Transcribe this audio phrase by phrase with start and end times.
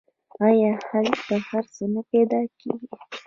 [0.47, 2.89] آیا هلته هر څه نه پیدا کیږي؟